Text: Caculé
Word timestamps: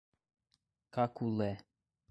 Caculé 0.95 1.51